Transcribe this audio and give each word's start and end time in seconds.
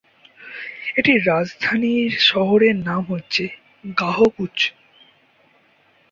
এটির 0.97 1.21
রাজধানী 1.27 1.93
শহরের 2.21 2.75
নাম 2.81 3.01
হচ্ছে 3.03 3.43
গাহকুচ। 3.97 4.57